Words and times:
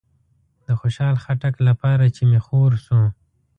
د 0.65 0.67
خوشحال 0.79 1.15
خټک 1.23 1.55
لپاره 1.67 2.05
چې 2.15 2.21
می 2.29 2.39
خور 2.45 2.71
شو 2.85 3.01